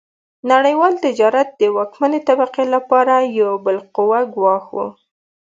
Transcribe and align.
نړیوال 0.51 0.93
تجارت 1.05 1.47
د 1.61 1.63
واکمنې 1.77 2.19
طبقې 2.29 2.65
لپاره 2.75 3.15
یو 3.39 3.51
بالقوه 3.65 4.19
ګواښ 4.35 4.65
و. 4.75 4.77